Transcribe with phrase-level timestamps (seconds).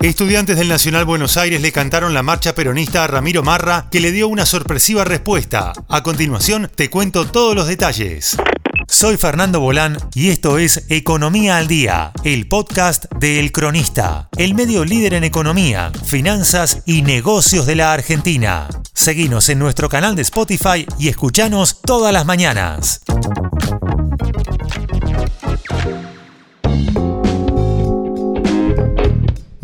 [0.00, 4.12] Estudiantes del Nacional Buenos Aires le cantaron la marcha peronista a Ramiro Marra, que le
[4.12, 5.72] dio una sorpresiva respuesta.
[5.88, 8.36] A continuación, te cuento todos los detalles.
[8.86, 14.54] Soy Fernando Bolán y esto es Economía al Día, el podcast de El Cronista, el
[14.54, 18.68] medio líder en economía, finanzas y negocios de la Argentina.
[18.94, 23.02] Seguinos en nuestro canal de Spotify y escuchanos todas las mañanas.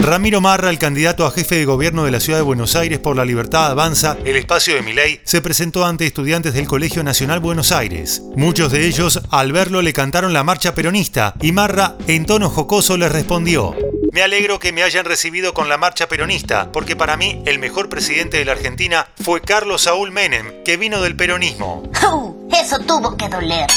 [0.05, 3.17] Ramiro Marra, el candidato a jefe de gobierno de la ciudad de Buenos Aires por
[3.17, 7.73] la Libertad Avanza, el espacio de Miley, se presentó ante estudiantes del Colegio Nacional Buenos
[7.73, 8.21] Aires.
[8.37, 12.99] Muchos de ellos, al verlo, le cantaron la marcha peronista y Marra, en tono jocoso,
[12.99, 13.75] les respondió.
[14.13, 17.89] Me alegro que me hayan recibido con la marcha peronista, porque para mí el mejor
[17.89, 21.83] presidente de la Argentina fue Carlos Saúl Menem, que vino del peronismo.
[22.53, 23.69] eso tuvo que doler.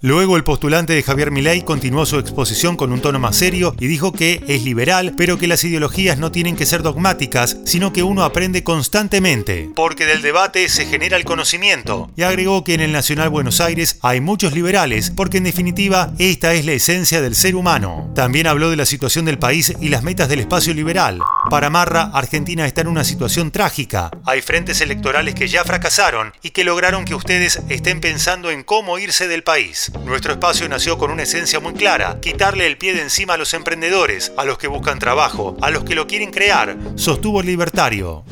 [0.00, 3.88] Luego el postulante de Javier Milei continuó su exposición con un tono más serio y
[3.88, 8.04] dijo que es liberal, pero que las ideologías no tienen que ser dogmáticas, sino que
[8.04, 12.12] uno aprende constantemente, porque del debate se genera el conocimiento.
[12.14, 16.54] Y agregó que en el Nacional Buenos Aires hay muchos liberales, porque en definitiva esta
[16.54, 18.12] es la esencia del ser humano.
[18.14, 21.18] También habló de la situación del país y las metas del espacio liberal.
[21.50, 24.12] Para Marra, Argentina está en una situación trágica.
[24.24, 29.00] Hay frentes electorales que ya fracasaron y que lograron que ustedes estén pensando en cómo
[29.00, 29.87] irse del país.
[30.04, 33.54] Nuestro espacio nació con una esencia muy clara, quitarle el pie de encima a los
[33.54, 38.24] emprendedores, a los que buscan trabajo, a los que lo quieren crear, sostuvo el libertario.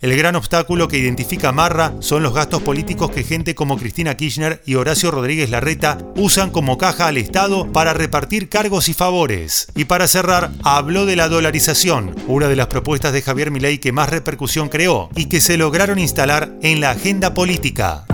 [0.00, 4.62] El gran obstáculo que identifica Marra son los gastos políticos que gente como Cristina Kirchner
[4.64, 9.66] y Horacio Rodríguez Larreta usan como caja al Estado para repartir cargos y favores.
[9.76, 13.92] Y para cerrar, habló de la dolarización, una de las propuestas de Javier Milei que
[13.92, 18.06] más repercusión creó y que se lograron instalar en la agenda política.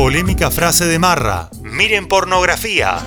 [0.00, 1.50] Polémica frase de Marra.
[1.60, 3.00] Miren pornografía.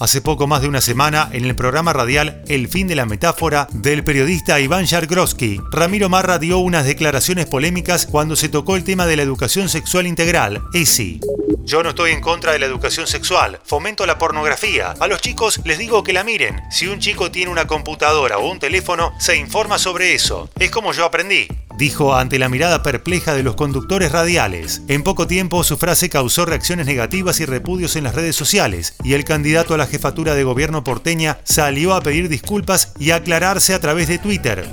[0.00, 3.68] Hace poco más de una semana, en el programa radial El fin de la metáfora
[3.70, 9.06] del periodista Iván Yargroski, Ramiro Marra dio unas declaraciones polémicas cuando se tocó el tema
[9.06, 11.20] de la educación sexual integral, ESI.
[11.62, 14.96] Yo no estoy en contra de la educación sexual, fomento la pornografía.
[14.98, 16.60] A los chicos les digo que la miren.
[16.72, 20.50] Si un chico tiene una computadora o un teléfono, se informa sobre eso.
[20.58, 21.46] Es como yo aprendí
[21.80, 24.82] dijo ante la mirada perpleja de los conductores radiales.
[24.86, 29.14] En poco tiempo su frase causó reacciones negativas y repudios en las redes sociales, y
[29.14, 33.80] el candidato a la jefatura de gobierno porteña salió a pedir disculpas y aclararse a
[33.80, 34.70] través de Twitter.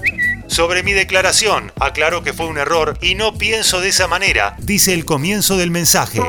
[0.47, 4.93] Sobre mi declaración, aclaro que fue un error y no pienso de esa manera, dice
[4.93, 6.21] el comienzo del mensaje.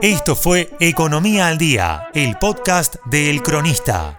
[0.00, 4.18] Esto fue Economía al Día, el podcast de El Cronista.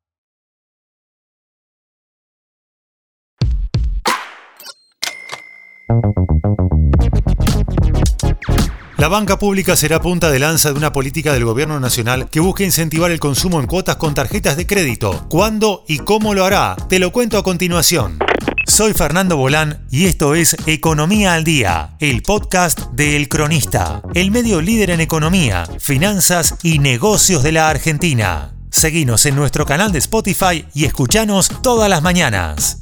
[9.01, 12.65] La banca pública será punta de lanza de una política del gobierno nacional que busque
[12.65, 15.25] incentivar el consumo en cuotas con tarjetas de crédito.
[15.27, 16.75] ¿Cuándo y cómo lo hará?
[16.87, 18.19] Te lo cuento a continuación.
[18.67, 24.29] Soy Fernando Bolán y esto es Economía al Día, el podcast de El Cronista, el
[24.29, 28.53] medio líder en economía, finanzas y negocios de la Argentina.
[28.69, 32.77] Seguinos en nuestro canal de Spotify y escuchanos todas las mañanas.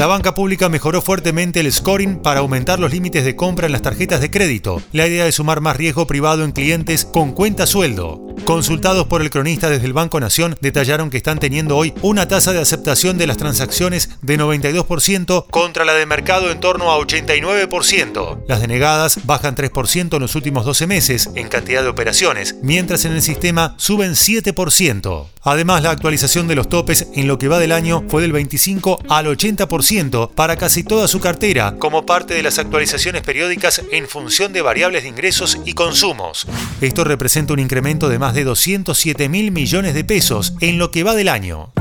[0.00, 3.82] La banca pública mejoró fuertemente el scoring para aumentar los límites de compra en las
[3.82, 4.80] tarjetas de crédito.
[4.92, 8.30] La idea es sumar más riesgo privado en clientes con cuenta sueldo.
[8.44, 12.54] Consultados por el cronista desde el Banco Nación, detallaron que están teniendo hoy una tasa
[12.54, 18.44] de aceptación de las transacciones de 92% contra la de mercado en torno a 89%.
[18.48, 23.12] Las denegadas bajan 3% en los últimos 12 meses en cantidad de operaciones, mientras en
[23.12, 25.26] el sistema suben 7%.
[25.42, 29.00] Además, la actualización de los topes en lo que va del año fue del 25
[29.08, 29.89] al 80%
[30.36, 35.02] para casi toda su cartera, como parte de las actualizaciones periódicas en función de variables
[35.02, 36.46] de ingresos y consumos.
[36.80, 41.02] Esto representa un incremento de más de 207 mil millones de pesos en lo que
[41.02, 41.72] va del año.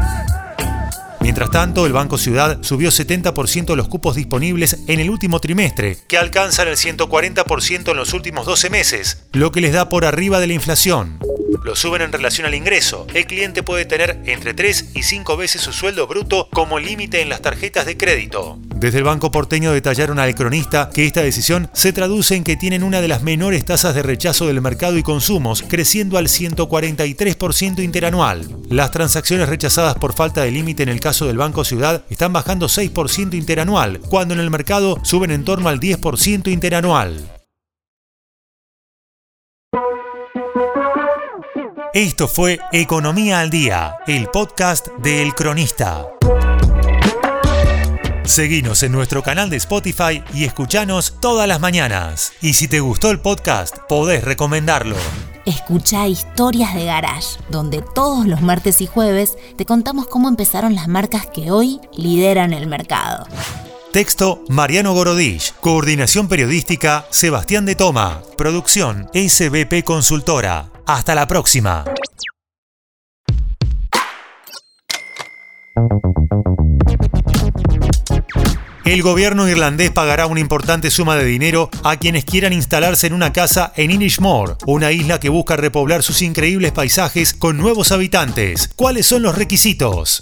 [1.20, 6.18] Mientras tanto, el Banco Ciudad subió 70% los cupos disponibles en el último trimestre, que
[6.18, 10.48] alcanzan el 140% en los últimos 12 meses, lo que les da por arriba de
[10.48, 11.20] la inflación.
[11.64, 13.08] Lo suben en relación al ingreso.
[13.14, 17.30] El cliente puede tener entre 3 y 5 veces su sueldo bruto como límite en
[17.30, 18.60] las tarjetas de crédito.
[18.76, 22.84] Desde el Banco Porteño detallaron al cronista que esta decisión se traduce en que tienen
[22.84, 28.48] una de las menores tasas de rechazo del mercado y consumos, creciendo al 143% interanual.
[28.70, 32.68] Las transacciones rechazadas por falta de límite en el caso del Banco Ciudad están bajando
[32.68, 37.39] 6% interanual, cuando en el mercado suben en torno al 10% interanual.
[41.94, 46.06] Esto fue Economía al Día, el podcast de El Cronista.
[48.24, 52.34] Seguinos en nuestro canal de Spotify y escuchanos todas las mañanas.
[52.42, 54.96] Y si te gustó el podcast, podés recomendarlo.
[55.48, 60.88] Escucha Historias de Garage, donde todos los martes y jueves te contamos cómo empezaron las
[60.88, 63.26] marcas que hoy lideran el mercado.
[63.92, 65.56] Texto Mariano Gorodich.
[65.60, 68.22] Coordinación periodística Sebastián de Toma.
[68.38, 70.69] Producción SBP Consultora.
[70.92, 71.86] Hasta la próxima.
[78.86, 83.32] El gobierno irlandés pagará una importante suma de dinero a quienes quieran instalarse en una
[83.32, 88.72] casa en Inishmore, una isla que busca repoblar sus increíbles paisajes con nuevos habitantes.
[88.76, 90.22] ¿Cuáles son los requisitos?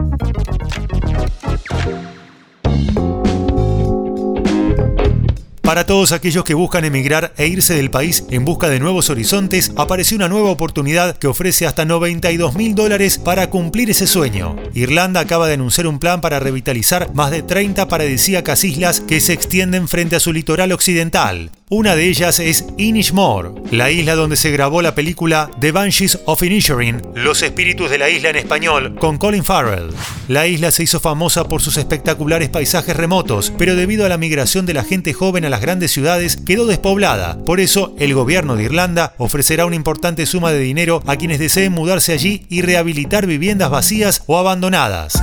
[5.71, 9.71] Para todos aquellos que buscan emigrar e irse del país en busca de nuevos horizontes,
[9.77, 14.57] apareció una nueva oportunidad que ofrece hasta 92 mil dólares para cumplir ese sueño.
[14.73, 19.31] Irlanda acaba de anunciar un plan para revitalizar más de 30 paradisíacas islas que se
[19.31, 21.51] extienden frente a su litoral occidental.
[21.73, 26.43] Una de ellas es Inishmore, la isla donde se grabó la película The Banshees of
[26.43, 29.91] Inisherin, Los espíritus de la isla en español, con Colin Farrell.
[30.27, 34.65] La isla se hizo famosa por sus espectaculares paisajes remotos, pero debido a la migración
[34.65, 37.37] de la gente joven a las grandes ciudades quedó despoblada.
[37.45, 41.71] Por eso, el gobierno de Irlanda ofrecerá una importante suma de dinero a quienes deseen
[41.71, 45.21] mudarse allí y rehabilitar viviendas vacías o abandonadas.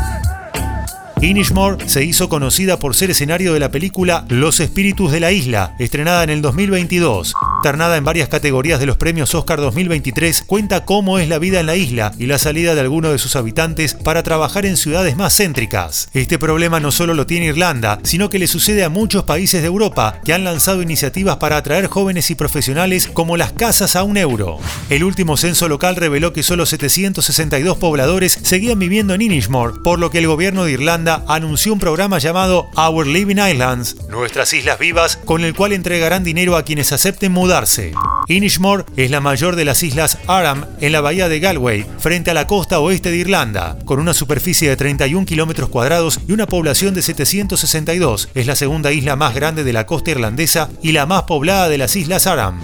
[1.21, 5.75] Inishmore se hizo conocida por ser escenario de la película Los Espíritus de la Isla,
[5.81, 7.35] estrenada en el 2022.
[7.63, 11.67] Ternada en varias categorías de los premios Oscar 2023, cuenta cómo es la vida en
[11.67, 15.37] la isla y la salida de algunos de sus habitantes para trabajar en ciudades más
[15.37, 16.09] céntricas.
[16.15, 19.67] Este problema no solo lo tiene Irlanda, sino que le sucede a muchos países de
[19.67, 24.19] Europa que han lanzado iniciativas para atraer jóvenes y profesionales como las casas a un
[24.19, 24.59] euro.
[24.89, 30.11] El último censo local reveló que solo 762 pobladores seguían viviendo en Inishmore, por lo
[30.11, 35.17] que el gobierno de Irlanda anunció un programa llamado Our Living Islands, Nuestras Islas Vivas,
[35.17, 37.93] con el cual entregarán dinero a quienes acepten mudarse.
[38.29, 42.35] Inishmore es la mayor de las islas Aram en la bahía de Galway, frente a
[42.35, 46.95] la costa oeste de Irlanda, con una superficie de 31 kilómetros cuadrados y una población
[46.95, 48.29] de 762.
[48.35, 51.79] Es la segunda isla más grande de la costa irlandesa y la más poblada de
[51.79, 52.61] las islas Aram.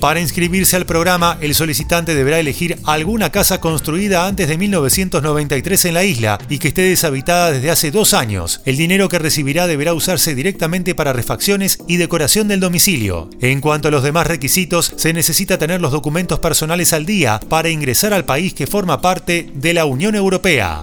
[0.00, 5.94] Para inscribirse al programa, el solicitante deberá elegir alguna casa construida antes de 1993 en
[5.94, 8.60] la isla y que esté deshabitada desde hace dos años.
[8.64, 13.30] El dinero que recibirá deberá usarse directamente para refacciones y decoración del domicilio.
[13.40, 17.70] En cuanto a los demás requisitos, se necesita tener los documentos personales al día para
[17.70, 20.80] ingresar al país que forma parte de la Unión Europea.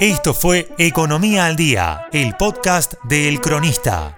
[0.00, 4.17] Esto fue Economía al Día, el podcast de El Cronista.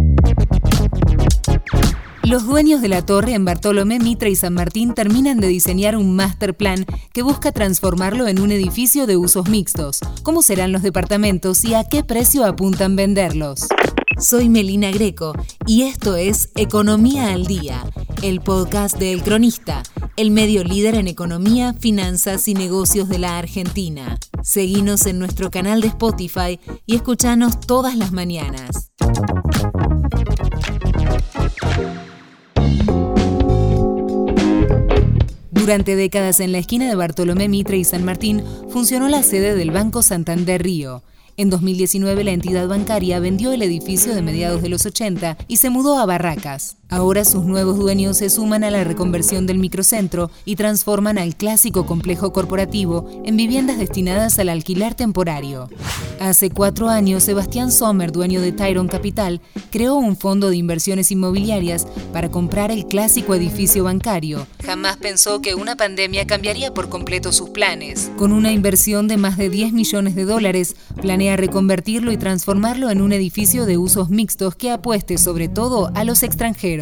[2.23, 6.15] Los dueños de la torre en Bartolomé Mitra y San Martín terminan de diseñar un
[6.15, 9.99] master plan que busca transformarlo en un edificio de usos mixtos.
[10.21, 13.67] ¿Cómo serán los departamentos y a qué precio apuntan venderlos?
[14.19, 15.33] Soy Melina Greco
[15.65, 17.83] y esto es Economía al Día,
[18.21, 19.81] el podcast de El Cronista,
[20.15, 24.19] el medio líder en economía, finanzas y negocios de la Argentina.
[24.43, 28.91] Seguinos en nuestro canal de Spotify y escuchanos todas las mañanas.
[35.61, 39.69] Durante décadas en la esquina de Bartolomé Mitre y San Martín funcionó la sede del
[39.69, 41.03] Banco Santander Río.
[41.37, 45.69] En 2019 la entidad bancaria vendió el edificio de mediados de los 80 y se
[45.69, 46.77] mudó a Barracas.
[46.93, 51.85] Ahora sus nuevos dueños se suman a la reconversión del microcentro y transforman al clásico
[51.85, 55.69] complejo corporativo en viviendas destinadas al alquiler temporario.
[56.19, 59.39] Hace cuatro años, Sebastián Sommer, dueño de Tyron Capital,
[59.71, 64.45] creó un fondo de inversiones inmobiliarias para comprar el clásico edificio bancario.
[64.65, 68.11] Jamás pensó que una pandemia cambiaría por completo sus planes.
[68.17, 73.01] Con una inversión de más de 10 millones de dólares, planea reconvertirlo y transformarlo en
[73.01, 76.80] un edificio de usos mixtos que apueste sobre todo a los extranjeros.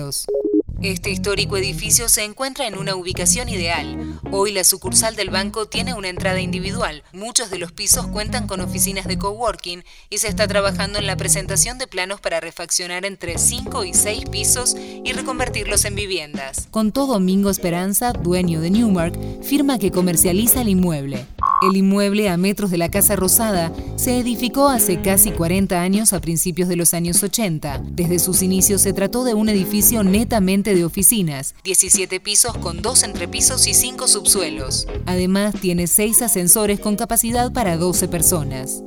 [0.81, 4.17] Este histórico edificio se encuentra en una ubicación ideal.
[4.31, 7.03] Hoy la sucursal del banco tiene una entrada individual.
[7.11, 11.17] Muchos de los pisos cuentan con oficinas de coworking y se está trabajando en la
[11.17, 16.69] presentación de planos para refaccionar entre 5 y 6 pisos y reconvertirlos en viviendas.
[16.71, 21.25] Con todo, Domingo Esperanza, dueño de Newmark, firma que comercializa el inmueble.
[21.61, 26.21] El inmueble a metros de la Casa Rosada se edificó hace casi 40 años a
[26.21, 27.83] principios de los años 80.
[27.91, 33.03] Desde sus inicios se trató de un edificio netamente de oficinas, 17 pisos con dos
[33.03, 34.87] entrepisos y 5 subsuelos.
[35.05, 38.81] Además tiene 6 ascensores con capacidad para 12 personas.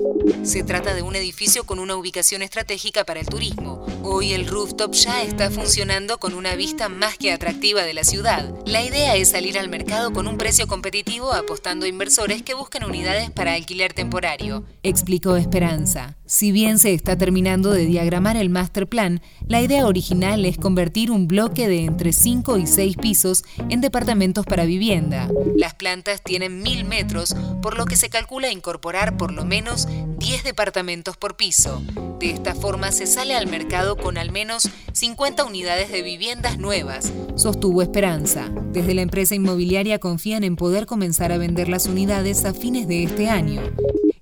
[0.44, 3.84] Se trata de un edificio con una ubicación estratégica para el turismo.
[4.02, 8.54] Hoy el rooftop ya está funcionando con una vista más que atractiva de la ciudad.
[8.66, 12.84] La idea es salir al mercado con un precio competitivo apostando a inversores que buscan
[12.84, 16.16] unidades para alquiler temporario, explicó Esperanza.
[16.32, 21.10] Si bien se está terminando de diagramar el master plan, la idea original es convertir
[21.10, 25.28] un bloque de entre 5 y 6 pisos en departamentos para vivienda.
[25.54, 29.86] Las plantas tienen 1000 metros, por lo que se calcula incorporar por lo menos
[30.16, 31.82] 10 departamentos por piso.
[32.18, 37.12] De esta forma se sale al mercado con al menos 50 unidades de viviendas nuevas,
[37.36, 38.50] sostuvo Esperanza.
[38.72, 43.02] Desde la empresa inmobiliaria confían en poder comenzar a vender las unidades a fines de
[43.02, 43.60] este año.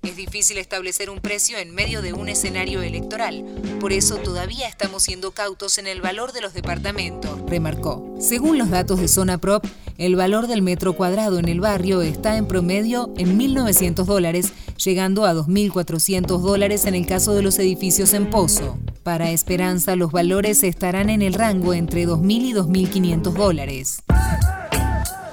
[0.03, 3.45] Es difícil establecer un precio en medio de un escenario electoral,
[3.79, 8.15] por eso todavía estamos siendo cautos en el valor de los departamentos, remarcó.
[8.19, 9.63] Según los datos de Zona Prop,
[9.99, 14.53] el valor del metro cuadrado en el barrio está en promedio en 1.900 dólares,
[14.83, 18.79] llegando a 2.400 dólares en el caso de los edificios en Pozo.
[19.03, 24.03] Para Esperanza, los valores estarán en el rango entre 2.000 y 2.500 dólares.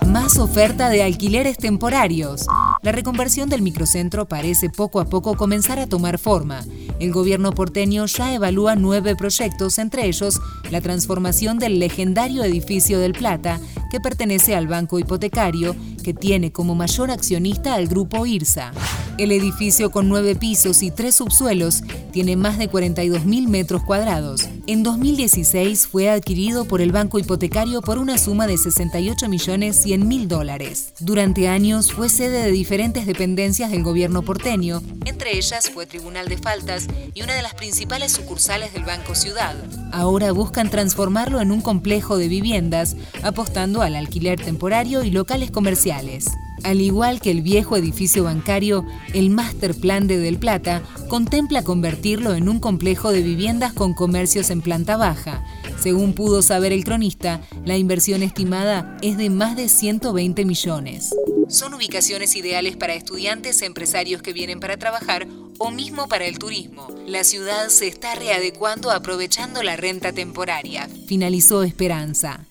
[0.06, 2.46] Más oferta de alquileres temporarios.
[2.82, 6.64] La reconversión del microcentro parece poco a poco comenzar a tomar forma.
[6.98, 10.40] El gobierno porteño ya evalúa nueve proyectos, entre ellos
[10.70, 16.74] la transformación del legendario edificio del Plata, que pertenece al banco hipotecario, que tiene como
[16.74, 18.72] mayor accionista al grupo IRSA.
[19.18, 24.48] El edificio con nueve pisos y tres subsuelos tiene más de 42.000 metros cuadrados.
[24.68, 30.28] En 2016 fue adquirido por el banco hipotecario por una suma de 68 millones mil
[30.28, 30.92] dólares.
[31.00, 36.36] Durante años fue sede de diferentes dependencias del gobierno porteño, entre ellas fue Tribunal de
[36.36, 39.54] Faltas y una de las principales sucursales del Banco Ciudad.
[39.90, 46.26] Ahora buscan transformarlo en un complejo de viviendas, apostando al alquiler temporario y locales comerciales.
[46.64, 48.84] Al igual que el viejo edificio bancario,
[49.14, 54.50] el Master Plan de Del Plata contempla convertirlo en un complejo de viviendas con comercios
[54.50, 55.44] en planta baja.
[55.80, 61.14] Según pudo saber el cronista, la inversión estimada es de más de 120 millones.
[61.48, 65.26] Son ubicaciones ideales para estudiantes, empresarios que vienen para trabajar
[65.58, 66.88] o mismo para el turismo.
[67.06, 70.88] La ciudad se está readecuando aprovechando la renta temporaria.
[71.06, 72.44] Finalizó Esperanza.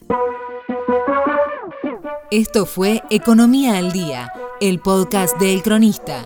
[2.30, 4.30] Esto fue Economía al Día,
[4.60, 6.24] el podcast de El Cronista.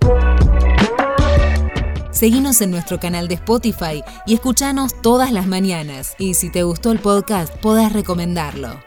[2.11, 6.17] Seguinos en nuestro canal de Spotify y escuchanos todas las mañanas.
[6.19, 8.83] Y si te gustó el podcast, podés recomendarlo.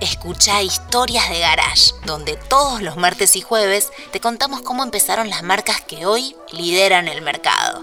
[0.00, 5.42] Escucha Historias de Garage, donde todos los martes y jueves te contamos cómo empezaron las
[5.42, 7.80] marcas que hoy lideran el mercado.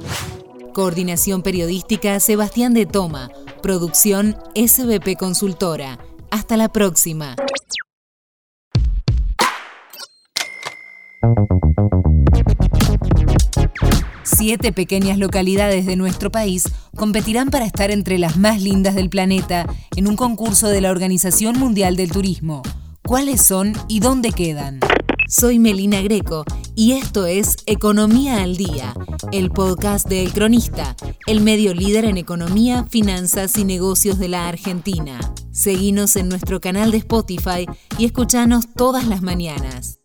[0.74, 3.30] Coordinación periodística Sebastián de Toma.
[3.62, 6.00] Producción SBP Consultora.
[6.32, 7.36] Hasta la próxima.
[14.46, 16.66] Siete pequeñas localidades de nuestro país
[16.98, 21.58] competirán para estar entre las más lindas del planeta en un concurso de la Organización
[21.58, 22.62] Mundial del Turismo.
[23.08, 24.82] ¿Cuáles son y dónde quedan?
[25.30, 26.44] Soy Melina Greco
[26.76, 28.94] y esto es Economía al Día,
[29.32, 34.50] el podcast de El Cronista, el medio líder en economía, finanzas y negocios de la
[34.50, 35.22] Argentina.
[35.54, 37.66] Seguinos en nuestro canal de Spotify
[37.98, 40.02] y escuchanos todas las mañanas.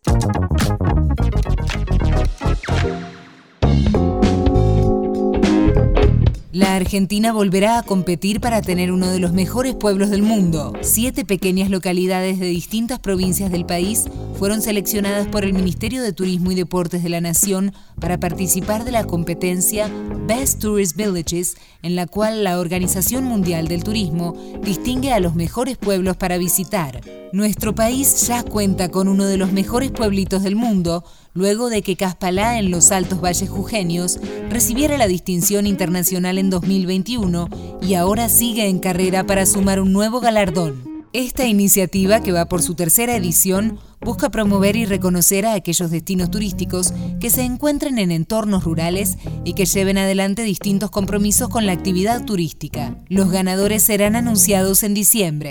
[6.51, 10.73] La Argentina volverá a competir para tener uno de los mejores pueblos del mundo.
[10.81, 16.51] Siete pequeñas localidades de distintas provincias del país fueron seleccionadas por el Ministerio de Turismo
[16.51, 19.89] y Deportes de la Nación para participar de la competencia
[20.27, 25.77] Best Tourist Villages, en la cual la Organización Mundial del Turismo distingue a los mejores
[25.77, 27.01] pueblos para visitar.
[27.31, 31.03] Nuestro país ya cuenta con uno de los mejores pueblitos del mundo,
[31.33, 37.49] luego de que Caspalá en los Altos Valles Jujeños recibiera la distinción internacional en 2021
[37.81, 40.89] y ahora sigue en carrera para sumar un nuevo galardón.
[41.13, 46.31] Esta iniciativa, que va por su tercera edición, busca promover y reconocer a aquellos destinos
[46.31, 51.73] turísticos que se encuentren en entornos rurales y que lleven adelante distintos compromisos con la
[51.73, 52.95] actividad turística.
[53.07, 55.49] Los ganadores serán anunciados en diciembre.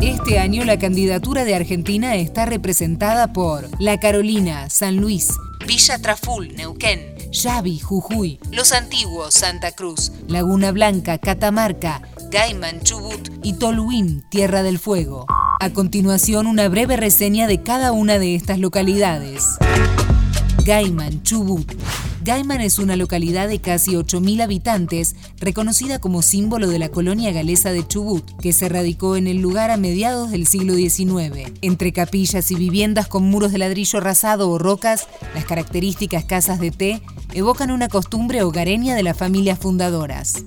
[0.00, 5.28] Este año la candidatura de Argentina está representada por La Carolina, San Luis,
[5.64, 12.02] Villa Traful, Neuquén, Yavi, Jujuy, Los Antiguos, Santa Cruz, Laguna Blanca, Catamarca,
[12.32, 15.26] Gaiman, Chubut y Toluín, Tierra del Fuego.
[15.60, 19.58] A continuación, una breve reseña de cada una de estas localidades.
[20.64, 21.70] Gaiman, Chubut,
[22.24, 27.72] Gaiman es una localidad de casi 8.000 habitantes, reconocida como símbolo de la colonia galesa
[27.72, 31.50] de Chubut, que se radicó en el lugar a mediados del siglo XIX.
[31.62, 36.70] Entre capillas y viviendas con muros de ladrillo rasado o rocas, las características casas de
[36.70, 37.02] té
[37.34, 40.44] evocan una costumbre hogareña de las familias fundadoras.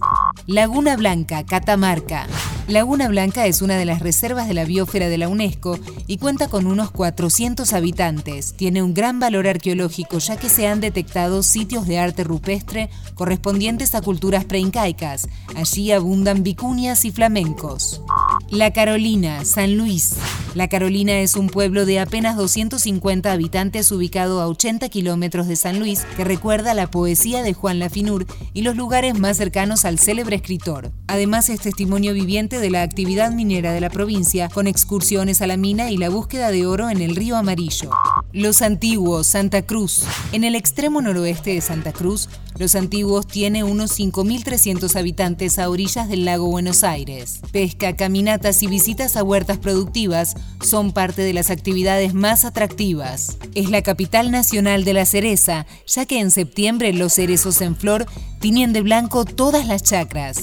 [0.48, 2.28] Laguna Blanca, Catamarca.
[2.68, 5.78] Laguna Blanca es una de las reservas de la biosfera de la UNESCO
[6.08, 8.54] y cuenta con unos 400 habitantes.
[8.56, 13.96] Tiene un gran valor arqueológico ya que se han detectado sitios de arte rupestre correspondientes
[13.96, 15.28] a culturas preincaicas.
[15.56, 18.04] Allí abundan vicunias y flamencos.
[18.52, 20.18] La Carolina, San Luis.
[20.54, 25.80] La Carolina es un pueblo de apenas 250 habitantes ubicado a 80 kilómetros de San
[25.80, 30.36] Luis que recuerda la poesía de Juan Lafinur y los lugares más cercanos al célebre
[30.36, 30.92] escritor.
[31.08, 35.58] Además es testimonio viviente de la actividad minera de la provincia con excursiones a la
[35.58, 37.90] mina y la búsqueda de oro en el río Amarillo.
[38.32, 40.04] Los Antiguos, Santa Cruz.
[40.32, 46.08] En el extremo noroeste de Santa Cruz, Los Antiguos tiene unos 5.300 habitantes a orillas
[46.08, 47.40] del lago Buenos Aires.
[47.52, 53.38] Pesca, caminatas y visitas a huertas productivas son parte de las actividades más atractivas.
[53.56, 58.06] Es la capital nacional de la cereza, ya que en septiembre los cerezos en flor
[58.40, 60.40] tiñen de blanco todas las chacras.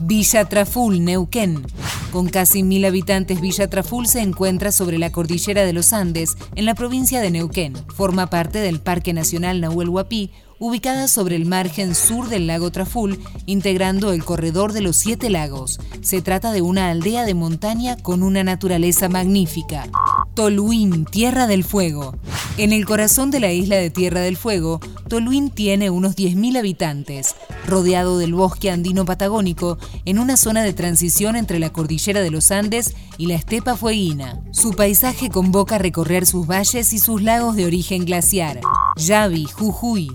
[0.00, 1.64] Villa Traful, Neuquén.
[2.10, 6.64] Con casi mil habitantes, Villa Traful se encuentra sobre la cordillera de los Andes, en
[6.64, 7.74] la provincia de Neuquén.
[7.94, 13.18] Forma parte del Parque Nacional Nahuel Huapi, ubicada sobre el margen sur del lago Traful,
[13.46, 15.80] integrando el corredor de los Siete Lagos.
[16.02, 19.88] Se trata de una aldea de montaña con una naturaleza magnífica.
[20.34, 22.14] Toluín, Tierra del Fuego.
[22.56, 27.34] En el corazón de la isla de Tierra del Fuego, Toluín tiene unos 10.000 habitantes,
[27.66, 32.50] rodeado del bosque andino patagónico, en una zona de transición entre la cordillera de los
[32.50, 34.40] Andes y la estepa fueguina.
[34.50, 38.60] Su paisaje convoca a recorrer sus valles y sus lagos de origen glaciar.
[38.96, 40.14] Yavi, Jujuy.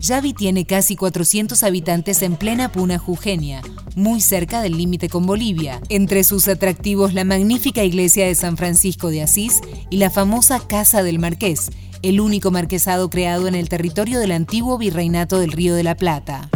[0.00, 3.62] Yavi tiene casi 400 habitantes en plena puna jujeña,
[3.96, 5.80] muy cerca del límite con Bolivia.
[5.88, 9.60] Entre sus atractivos la magnífica iglesia de San Francisco de Asís
[9.90, 11.70] y la famosa Casa del Marqués,
[12.02, 16.50] el único marquesado creado en el territorio del antiguo virreinato del Río de la Plata.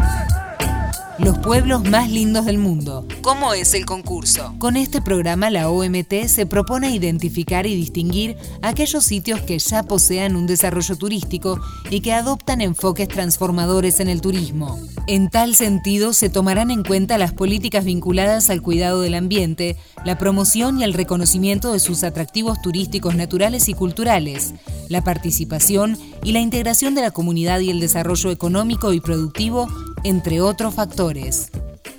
[1.19, 3.07] Los pueblos más lindos del mundo.
[3.29, 4.55] ¿Cómo es el concurso?
[4.59, 10.35] Con este programa la OMT se propone identificar y distinguir aquellos sitios que ya posean
[10.35, 11.61] un desarrollo turístico
[11.91, 14.81] y que adoptan enfoques transformadores en el turismo.
[15.07, 20.17] En tal sentido, se tomarán en cuenta las políticas vinculadas al cuidado del ambiente, la
[20.17, 24.55] promoción y el reconocimiento de sus atractivos turísticos naturales y culturales,
[24.88, 29.69] la participación y la integración de la comunidad y el desarrollo económico y productivo
[30.03, 31.51] entre otros factores.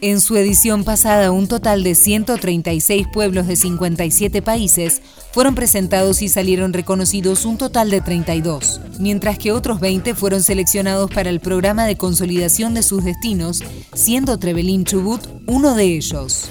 [0.02, 5.02] En su edición pasada, un total de 136 pueblos de 57 países
[5.34, 11.12] fueron presentados y salieron reconocidos un total de 32, mientras que otros 20 fueron seleccionados
[11.12, 13.62] para el programa de consolidación de sus destinos,
[13.94, 16.50] siendo Trevelin Chubut uno de ellos.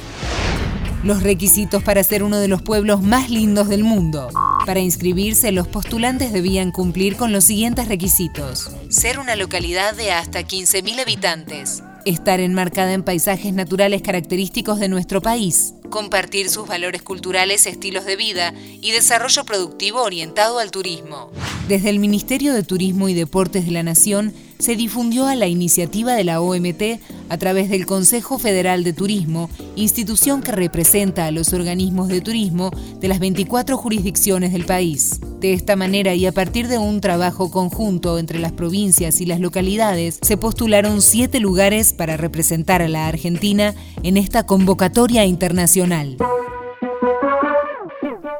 [1.03, 4.29] Los requisitos para ser uno de los pueblos más lindos del mundo.
[4.67, 8.73] Para inscribirse, los postulantes debían cumplir con los siguientes requisitos.
[8.91, 11.83] Ser una localidad de hasta 15.000 habitantes.
[12.05, 15.75] Estar enmarcada en paisajes naturales característicos de nuestro país.
[15.91, 21.31] Compartir sus valores culturales, estilos de vida y desarrollo productivo orientado al turismo.
[21.69, 26.15] Desde el Ministerio de Turismo y Deportes de la Nación, se difundió a la iniciativa
[26.15, 26.83] de la OMT
[27.29, 32.71] a través del Consejo Federal de Turismo, institución que representa a los organismos de turismo
[32.99, 35.21] de las 24 jurisdicciones del país.
[35.39, 39.39] De esta manera y a partir de un trabajo conjunto entre las provincias y las
[39.39, 45.78] localidades, se postularon siete lugares para representar a la Argentina en esta convocatoria internacional.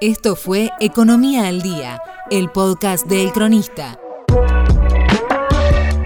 [0.01, 3.97] Esto fue Economía al Día, el podcast de El Cronista.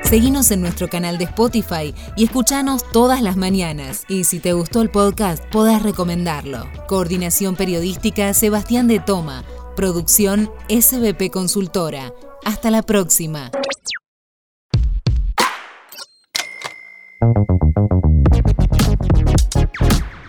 [0.02, 4.04] Seguinos en nuestro canal de Spotify y escuchanos todas las mañanas.
[4.10, 6.66] Y si te gustó el podcast, podés recomendarlo.
[6.86, 9.42] Coordinación Periodística Sebastián de Toma.
[9.74, 12.12] Producción SBP Consultora.
[12.44, 13.50] Hasta la próxima.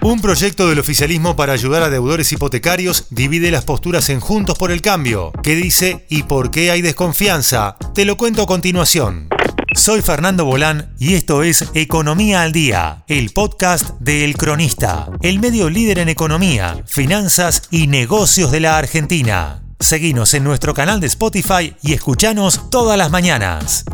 [0.04, 4.70] Un proyecto del oficialismo para ayudar a deudores hipotecarios divide las posturas en Juntos por
[4.70, 5.32] el Cambio.
[5.44, 7.78] ¿Qué dice y por qué hay desconfianza?
[7.96, 9.30] Te lo cuento a continuación.
[9.74, 15.39] Soy Fernando Bolán y esto es Economía al Día, el podcast de El Cronista, el
[15.39, 19.63] medio líder en economía, finanzas y negocios de la Argentina.
[19.80, 23.86] Seguinos en nuestro canal de Spotify y escuchanos todas las mañanas.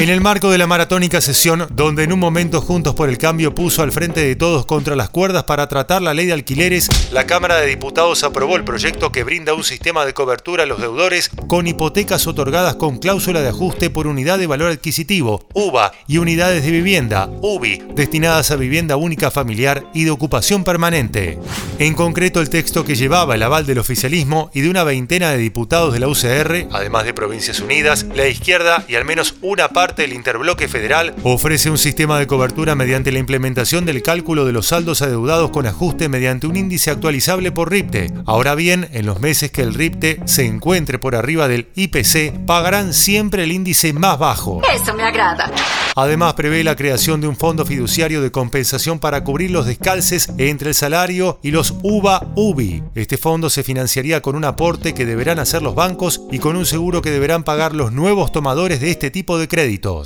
[0.00, 3.54] En el marco de la maratónica sesión, donde en un momento Juntos por el Cambio
[3.54, 7.26] puso al frente de todos contra las cuerdas para tratar la ley de alquileres, la
[7.26, 11.28] Cámara de Diputados aprobó el proyecto que brinda un sistema de cobertura a los deudores
[11.48, 16.64] con hipotecas otorgadas con cláusula de ajuste por unidad de valor adquisitivo, UVA, y unidades
[16.64, 21.38] de vivienda, UBI, destinadas a vivienda única familiar y de ocupación permanente.
[21.78, 25.36] En concreto, el texto que llevaba el aval del oficialismo y de una veintena de
[25.36, 29.90] diputados de la UCR, además de Provincias Unidas, la izquierda y al menos una parte
[30.00, 34.68] del interbloque federal ofrece un sistema de cobertura mediante la implementación del cálculo de los
[34.68, 38.10] saldos adeudados con ajuste mediante un índice actualizable por RIPTE.
[38.24, 42.94] Ahora bien, en los meses que el RIPTE se encuentre por arriba del IPC, pagarán
[42.94, 44.62] siempre el índice más bajo.
[44.74, 45.52] Eso me agrada.
[45.96, 50.70] Además, prevé la creación de un fondo fiduciario de compensación para cubrir los descalces entre
[50.70, 52.84] el salario y los UBA-UBI.
[52.94, 56.66] Este fondo se financiaría con un aporte que deberán hacer los bancos y con un
[56.66, 60.04] seguro que deberán pagar los nuevos tomadores de este tipo de crédito.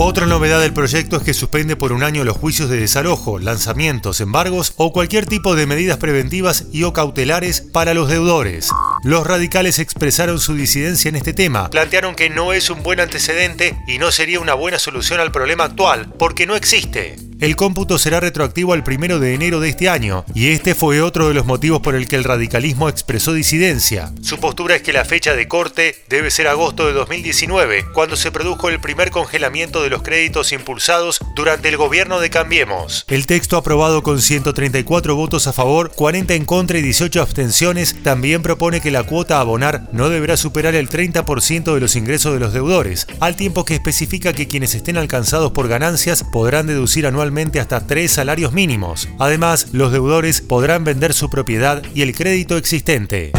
[0.00, 4.20] Otra novedad del proyecto es que suspende por un año los juicios de desalojo, lanzamientos,
[4.20, 8.70] embargos o cualquier tipo de medidas preventivas y o cautelares para los deudores.
[9.02, 13.76] Los radicales expresaron su disidencia en este tema, plantearon que no es un buen antecedente
[13.88, 17.16] y no sería una buena solución al problema actual, porque no existe.
[17.40, 21.28] El cómputo será retroactivo al primero de enero de este año, y este fue otro
[21.28, 24.12] de los motivos por el que el radicalismo expresó disidencia.
[24.22, 28.32] Su postura es que la fecha de corte debe ser agosto de 2019, cuando se
[28.32, 33.04] produjo el primer congelamiento de los créditos impulsados durante el gobierno de Cambiemos.
[33.08, 38.42] El texto aprobado con 134 votos a favor, 40 en contra y 18 abstenciones también
[38.42, 42.40] propone que la cuota a abonar no deberá superar el 30% de los ingresos de
[42.40, 47.60] los deudores, al tiempo que especifica que quienes estén alcanzados por ganancias podrán deducir anualmente
[47.60, 49.08] hasta tres salarios mínimos.
[49.18, 53.32] Además, los deudores podrán vender su propiedad y el crédito existente.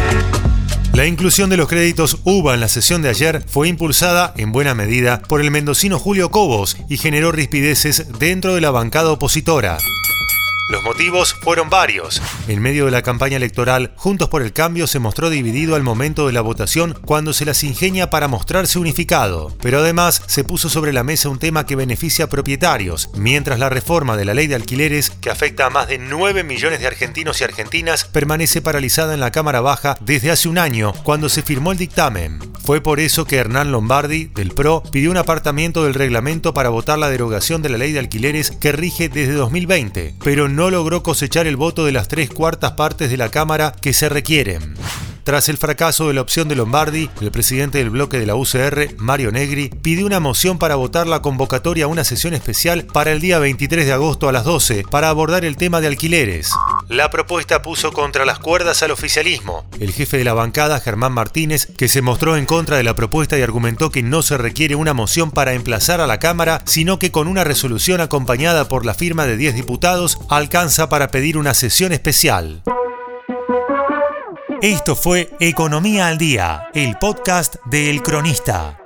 [1.00, 4.74] La inclusión de los créditos UVA en la sesión de ayer fue impulsada, en buena
[4.74, 9.78] medida, por el mendocino Julio Cobos y generó rispideces dentro de la bancada opositora.
[10.70, 12.22] Los motivos fueron varios.
[12.46, 16.28] En medio de la campaña electoral, Juntos por el Cambio se mostró dividido al momento
[16.28, 19.52] de la votación cuando se las ingenia para mostrarse unificado.
[19.60, 23.68] Pero además se puso sobre la mesa un tema que beneficia a propietarios, mientras la
[23.68, 27.40] reforma de la ley de alquileres, que afecta a más de 9 millones de argentinos
[27.40, 31.72] y argentinas, permanece paralizada en la Cámara Baja desde hace un año, cuando se firmó
[31.72, 32.38] el dictamen.
[32.64, 36.98] Fue por eso que Hernán Lombardi, del PRO, pidió un apartamiento del reglamento para votar
[36.98, 41.02] la derogación de la ley de alquileres que rige desde 2020, pero no no logró
[41.02, 44.74] cosechar el voto de las tres cuartas partes de la Cámara que se requieren.
[45.24, 48.94] Tras el fracaso de la opción de Lombardi, el presidente del bloque de la UCR,
[48.96, 53.20] Mario Negri, pidió una moción para votar la convocatoria a una sesión especial para el
[53.20, 56.50] día 23 de agosto a las 12 para abordar el tema de alquileres.
[56.88, 59.66] La propuesta puso contra las cuerdas al oficialismo.
[59.78, 63.38] El jefe de la bancada, Germán Martínez, que se mostró en contra de la propuesta
[63.38, 67.10] y argumentó que no se requiere una moción para emplazar a la Cámara, sino que
[67.10, 71.92] con una resolución acompañada por la firma de 10 diputados alcanza para pedir una sesión
[71.92, 72.62] especial.
[74.62, 78.76] Esto fue Economía al Día, el podcast de El Cronista.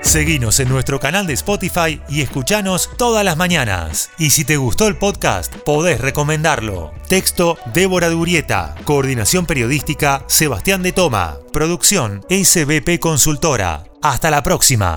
[0.00, 4.08] Seguinos en nuestro canal de Spotify y escuchanos todas las mañanas.
[4.18, 6.94] Y si te gustó el podcast, podés recomendarlo.
[7.08, 8.74] Texto Débora Durieta.
[8.84, 11.36] Coordinación periodística Sebastián de Toma.
[11.52, 13.84] Producción SBP Consultora.
[14.00, 14.96] Hasta la próxima.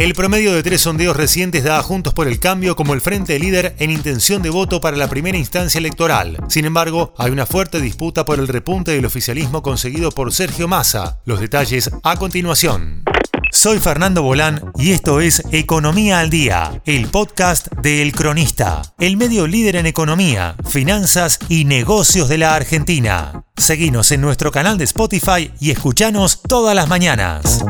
[0.00, 3.38] El promedio de tres sondeos recientes da a Juntos por el Cambio como el frente
[3.38, 6.38] líder en intención de voto para la primera instancia electoral.
[6.48, 11.20] Sin embargo, hay una fuerte disputa por el repunte del oficialismo conseguido por Sergio Massa.
[11.26, 13.04] Los detalles a continuación.
[13.52, 19.18] Soy Fernando Bolán y esto es Economía al Día, el podcast de El Cronista, el
[19.18, 23.44] medio líder en economía, finanzas y negocios de la Argentina.
[23.54, 27.62] Seguinos en nuestro canal de Spotify y escuchanos todas las mañanas.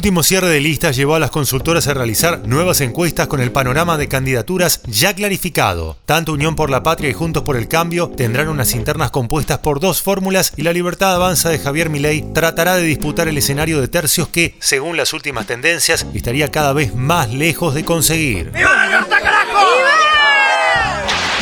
[0.00, 3.98] Último cierre de listas llevó a las consultoras a realizar nuevas encuestas con el panorama
[3.98, 5.98] de candidaturas ya clarificado.
[6.06, 9.78] Tanto Unión por la Patria y Juntos por el Cambio tendrán unas internas compuestas por
[9.78, 13.88] dos fórmulas y la libertad avanza de Javier Milei tratará de disputar el escenario de
[13.88, 18.52] tercios que, según las últimas tendencias, estaría cada vez más lejos de conseguir.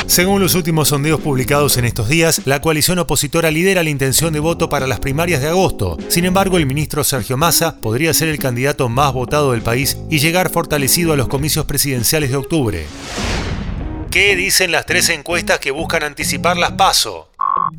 [0.09, 4.41] Según los últimos sondeos publicados en estos días, la coalición opositora lidera la intención de
[4.41, 5.99] voto para las primarias de agosto.
[6.09, 10.19] Sin embargo, el ministro Sergio Massa podría ser el candidato más votado del país y
[10.19, 12.87] llegar fortalecido a los comicios presidenciales de octubre.
[14.11, 17.29] ¿Qué dicen las tres encuestas que buscan anticipar las PASO?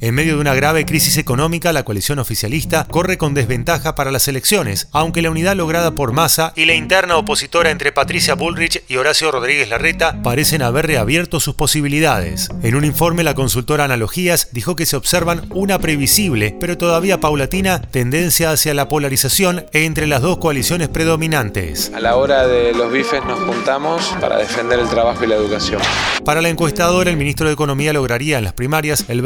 [0.01, 4.27] En medio de una grave crisis económica, la coalición oficialista corre con desventaja para las
[4.27, 8.95] elecciones, aunque la unidad lograda por Massa y la interna opositora entre Patricia Bullrich y
[8.97, 12.49] Horacio Rodríguez Larreta parecen haber reabierto sus posibilidades.
[12.63, 17.81] En un informe, la consultora Analogías dijo que se observan una previsible, pero todavía paulatina,
[17.81, 21.91] tendencia hacia la polarización entre las dos coaliciones predominantes.
[21.93, 25.81] A la hora de los bifes nos juntamos para defender el trabajo y la educación.
[26.23, 29.21] Para la encuestadora, el ministro de Economía lograría en las primarias el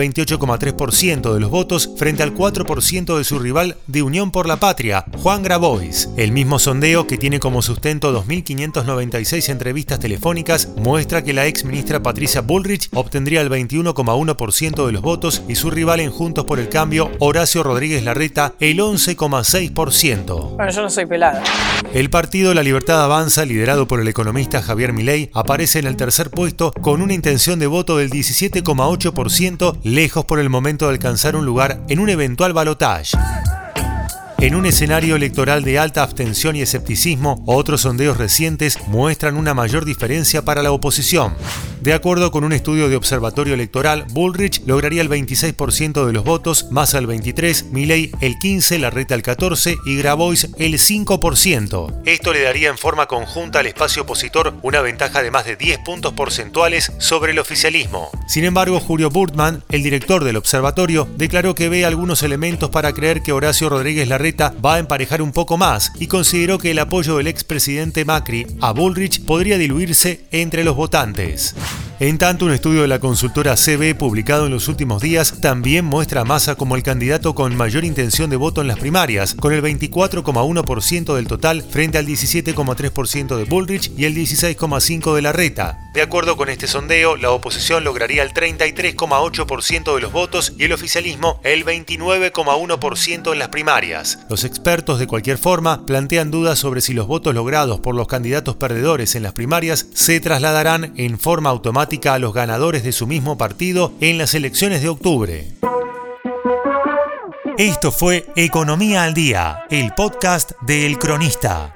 [0.60, 5.06] 28,3% de los votos frente al 4% de su rival de Unión por la Patria,
[5.18, 6.10] Juan Grabois.
[6.18, 12.02] El mismo sondeo, que tiene como sustento 2.596 entrevistas telefónicas, muestra que la ex ministra
[12.02, 16.70] Patricia Bullrich obtendría el 21,1% de los votos y su rival en Juntos por el
[16.70, 20.56] Cambio, Horacio Rodríguez Larreta, el 11,6%.
[20.56, 21.44] Bueno, yo no soy pelada.
[21.94, 26.30] El partido La Libertad Avanza, liderado por el economista Javier Milei, aparece en el tercer
[26.30, 31.46] puesto con una intención de voto del 17,8%, lejos por el momento de alcanzar un
[31.46, 33.18] lugar en un eventual balotaje.
[34.44, 39.86] En un escenario electoral de alta abstención y escepticismo, otros sondeos recientes muestran una mayor
[39.86, 41.34] diferencia para la oposición.
[41.80, 46.68] De acuerdo con un estudio de observatorio electoral, Bullrich lograría el 26% de los votos,
[46.72, 52.02] Massa el 23%, Milley el 15%, Larreta el 14% y Grabois el 5%.
[52.06, 55.80] Esto le daría en forma conjunta al espacio opositor una ventaja de más de 10
[55.80, 58.10] puntos porcentuales sobre el oficialismo.
[58.28, 63.22] Sin embargo, Julio Burtman, el director del observatorio, declaró que ve algunos elementos para creer
[63.22, 67.18] que Horacio Rodríguez Larreta va a emparejar un poco más y consideró que el apoyo
[67.18, 71.56] del expresidente Macri a Bullrich podría diluirse entre los votantes.
[72.00, 76.22] En tanto, un estudio de la consultora CB publicado en los últimos días también muestra
[76.22, 79.62] a Massa como el candidato con mayor intención de voto en las primarias, con el
[79.62, 85.83] 24,1% del total frente al 17,3% de Bullrich y el 16,5% de Larreta.
[85.94, 90.74] De acuerdo con este sondeo, la oposición lograría el 33,8% de los votos y el
[90.74, 94.18] oficialismo el 29,1% en las primarias.
[94.28, 98.56] Los expertos de cualquier forma plantean dudas sobre si los votos logrados por los candidatos
[98.56, 103.38] perdedores en las primarias se trasladarán en forma automática a los ganadores de su mismo
[103.38, 105.48] partido en las elecciones de octubre.
[107.60, 111.76] Esto fue Economía al Día, el podcast de El Cronista.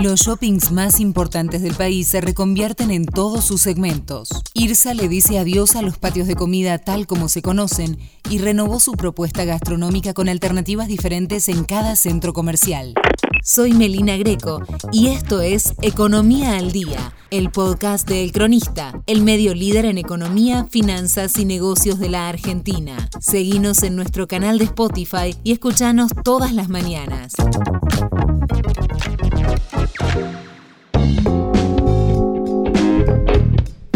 [0.00, 4.28] Los shoppings más importantes del país se reconvierten en todos sus segmentos.
[4.54, 7.98] IRSA le dice adiós a los patios de comida tal como se conocen
[8.30, 12.94] y renovó su propuesta gastronómica con alternativas diferentes en cada centro comercial.
[13.42, 19.22] Soy Melina Greco y esto es Economía al Día, el podcast de El Cronista, el
[19.22, 23.08] medio líder en economía, finanzas y negocios de la Argentina.
[23.18, 27.32] Seguinos en nuestro canal de Spotify y escuchanos todas las mañanas.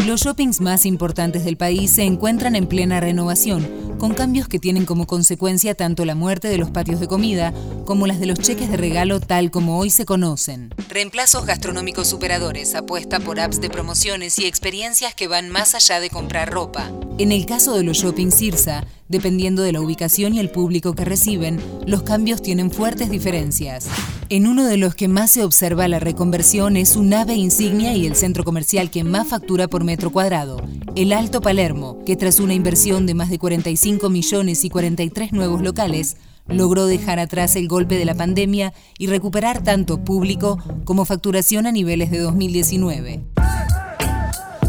[0.07, 4.85] Los shoppings más importantes del país se encuentran en plena renovación, con cambios que tienen
[4.85, 8.69] como consecuencia tanto la muerte de los patios de comida como las de los cheques
[8.69, 10.75] de regalo tal como hoy se conocen.
[10.89, 16.11] Reemplazos gastronómicos superadores apuesta por apps de promociones y experiencias que van más allá de
[16.11, 16.91] comprar ropa.
[17.23, 21.05] En el caso de los shopping Cirsa, dependiendo de la ubicación y el público que
[21.05, 23.87] reciben, los cambios tienen fuertes diferencias.
[24.29, 28.07] En uno de los que más se observa la reconversión es su nave insignia y
[28.07, 30.61] el centro comercial que más factura por metro cuadrado,
[30.97, 35.63] el Alto Palermo, que tras una inversión de más de 45 millones y 43 nuevos
[35.63, 36.17] locales,
[36.49, 41.71] logró dejar atrás el golpe de la pandemia y recuperar tanto público como facturación a
[41.71, 43.23] niveles de 2019.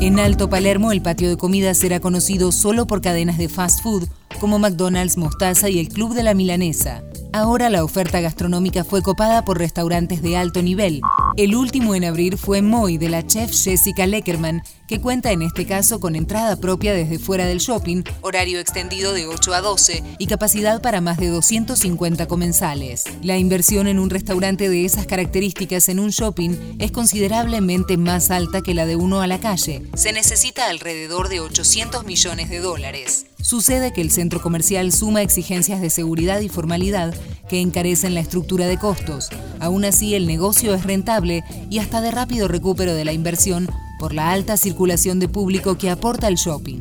[0.03, 4.09] En Alto Palermo, el patio de comida será conocido solo por cadenas de fast food
[4.41, 7.01] como McDonald's, Mostaza y el Club de la Milanesa.
[7.31, 10.99] Ahora la oferta gastronómica fue copada por restaurantes de alto nivel.
[11.37, 14.61] El último en abrir fue Moy de la chef Jessica Leckerman,
[14.99, 19.53] cuenta en este caso con entrada propia desde fuera del shopping, horario extendido de 8
[19.53, 23.03] a 12 y capacidad para más de 250 comensales.
[23.21, 28.61] La inversión en un restaurante de esas características en un shopping es considerablemente más alta
[28.61, 29.83] que la de uno a la calle.
[29.95, 33.25] Se necesita alrededor de 800 millones de dólares.
[33.41, 37.13] Sucede que el centro comercial suma exigencias de seguridad y formalidad
[37.49, 39.29] que encarecen la estructura de costos.
[39.59, 43.69] Aún así, el negocio es rentable y hasta de rápido recupero de la inversión
[44.03, 46.79] por la alta circulación de público que aporta el shopping.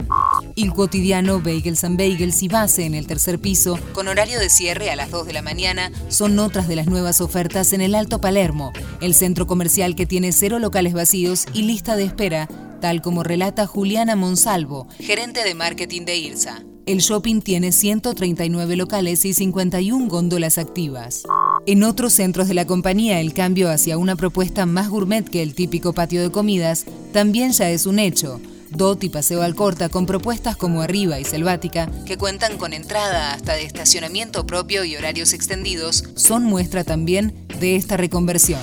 [0.56, 4.90] El cotidiano Bagels and Bagels y base en el tercer piso, con horario de cierre
[4.90, 8.20] a las 2 de la mañana, son otras de las nuevas ofertas en el Alto
[8.20, 12.48] Palermo, el centro comercial que tiene cero locales vacíos y lista de espera
[12.80, 16.64] tal como relata Juliana Monsalvo, gerente de marketing de IRSA.
[16.84, 21.22] El shopping tiene 139 locales y 51 góndolas activas.
[21.64, 25.54] En otros centros de la compañía, el cambio hacia una propuesta más gourmet que el
[25.54, 28.40] típico patio de comidas también ya es un hecho.
[28.70, 33.54] DOT y Paseo Alcorta con propuestas como Arriba y Selvática, que cuentan con entrada hasta
[33.54, 38.60] de estacionamiento propio y horarios extendidos, son muestra también de esta reconversión.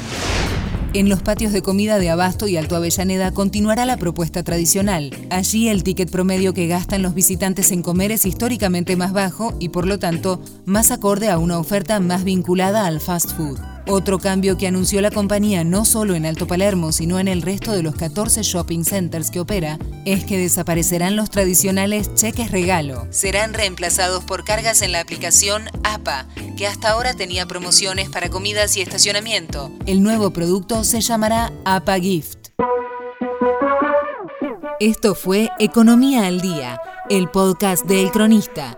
[0.91, 5.11] En los patios de comida de Abasto y Alto Avellaneda continuará la propuesta tradicional.
[5.29, 9.69] Allí el ticket promedio que gastan los visitantes en comer es históricamente más bajo y
[9.69, 13.78] por lo tanto más acorde a una oferta más vinculada al fast food.
[13.91, 17.71] Otro cambio que anunció la compañía no solo en Alto Palermo, sino en el resto
[17.71, 23.07] de los 14 shopping centers que opera, es que desaparecerán los tradicionales cheques regalo.
[23.09, 28.77] Serán reemplazados por cargas en la aplicación APA, que hasta ahora tenía promociones para comidas
[28.77, 29.71] y estacionamiento.
[29.87, 32.49] El nuevo producto se llamará APA Gift.
[34.79, 38.77] Esto fue Economía al Día, el podcast de El Cronista.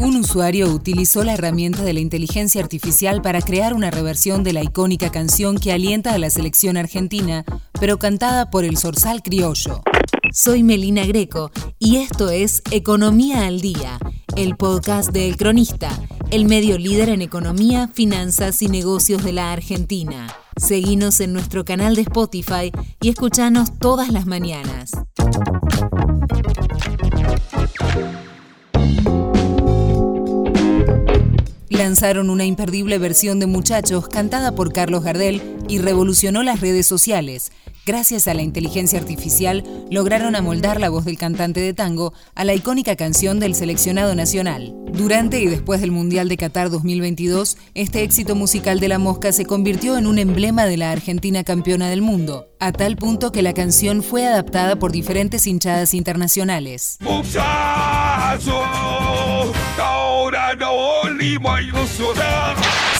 [0.00, 4.62] Un usuario utilizó la herramienta de la inteligencia artificial para crear una reversión de la
[4.62, 7.44] icónica canción que alienta a la selección argentina,
[7.80, 9.82] pero cantada por el zorzal criollo.
[10.32, 13.98] Soy Melina Greco y esto es Economía al Día,
[14.36, 15.90] el podcast de El Cronista,
[16.30, 20.28] el medio líder en economía, finanzas y negocios de la Argentina.
[20.56, 24.92] Seguinos en nuestro canal de Spotify y escuchanos todas las mañanas.
[31.78, 37.52] Lanzaron una imperdible versión de Muchachos cantada por Carlos Gardel y revolucionó las redes sociales.
[37.86, 42.54] Gracias a la inteligencia artificial, lograron amoldar la voz del cantante de tango a la
[42.54, 44.74] icónica canción del seleccionado nacional.
[44.92, 49.46] Durante y después del Mundial de Qatar 2022, este éxito musical de la mosca se
[49.46, 53.54] convirtió en un emblema de la Argentina campeona del mundo, a tal punto que la
[53.54, 56.98] canción fue adaptada por diferentes hinchadas internacionales.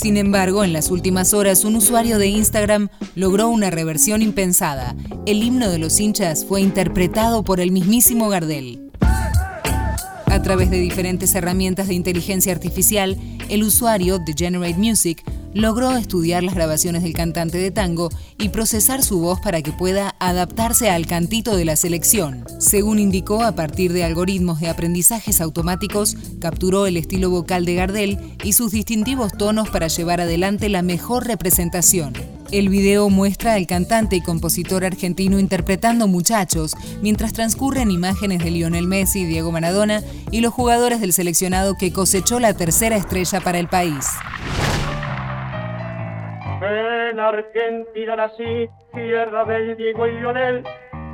[0.01, 4.95] Sin embargo, en las últimas horas, un usuario de Instagram logró una reversión impensada.
[5.27, 8.88] El himno de los hinchas fue interpretado por el mismísimo Gardel.
[10.38, 15.20] A través de diferentes herramientas de inteligencia artificial, el usuario de Generate Music
[15.53, 20.14] logró estudiar las grabaciones del cantante de tango y procesar su voz para que pueda
[20.20, 22.44] adaptarse al cantito de la selección.
[22.61, 28.18] Según indicó, a partir de algoritmos de aprendizajes automáticos, capturó el estilo vocal de Gardel
[28.44, 32.12] y sus distintivos tonos para llevar adelante la mejor representación.
[32.51, 38.87] El video muestra al cantante y compositor argentino interpretando muchachos, mientras transcurren imágenes de Lionel
[38.87, 43.69] Messi, Diego Maradona y los jugadores del seleccionado que cosechó la tercera estrella para el
[43.69, 44.07] país.
[46.63, 50.65] En Argentina nací, tierra del Diego y Lionel,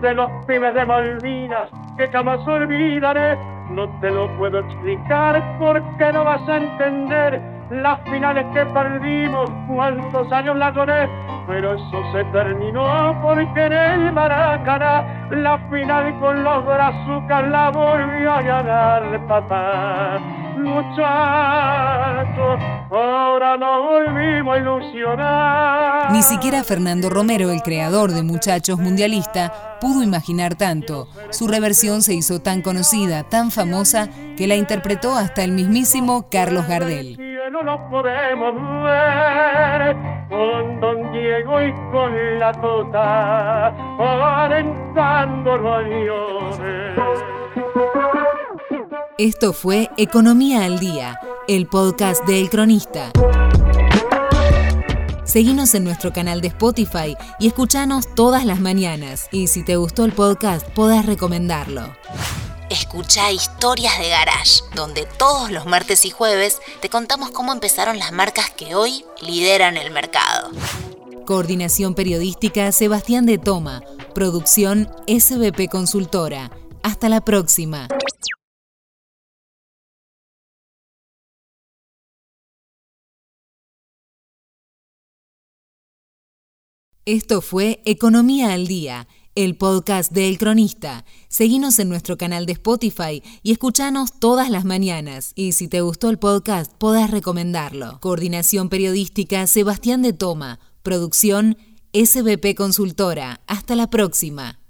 [0.02, 1.68] de los pibes de Malvinas
[1.98, 3.36] que jamás olvidaré.
[3.70, 10.30] No te lo puedo explicar porque no vas a entender las finales que perdimos, cuántos
[10.32, 11.08] años la lloré,
[11.46, 18.32] pero eso se terminó porque en el Maracaná la final con los brazucas la volvió
[18.32, 20.43] a ganar papá.
[20.56, 26.12] Muchachos, ahora no volvimos a ilusionar.
[26.12, 31.08] Ni siquiera Fernando Romero, el creador de Muchachos Mundialista, pudo imaginar tanto.
[31.30, 36.66] Su reversión se hizo tan conocida, tan famosa, que la interpretó hasta el mismísimo Carlos
[36.66, 37.18] Gardel
[37.54, 39.96] no nos podemos ver
[40.28, 43.68] con Don Diego y con la Tota
[44.46, 45.56] alentando
[49.16, 53.12] Esto fue Economía al Día, el podcast de El Cronista.
[55.22, 59.28] Seguinos en nuestro canal de Spotify y escuchanos todas las mañanas.
[59.30, 61.94] Y si te gustó el podcast, podés recomendarlo.
[62.70, 68.10] Escucha Historias de Garage, donde todos los martes y jueves te contamos cómo empezaron las
[68.10, 70.50] marcas que hoy lideran el mercado.
[71.24, 73.80] Coordinación periodística Sebastián de Toma.
[74.12, 76.50] Producción SBP Consultora.
[76.82, 77.86] Hasta la próxima.
[87.06, 91.04] Esto fue Economía al Día el podcast de El Cronista.
[91.28, 95.32] Seguinos en nuestro canal de Spotify y escuchanos todas las mañanas.
[95.34, 97.98] Y si te gustó el podcast, podés recomendarlo.
[98.00, 100.60] Coordinación periodística Sebastián de Toma.
[100.82, 101.58] Producción
[101.92, 103.40] SBP Consultora.
[103.46, 104.63] Hasta la próxima.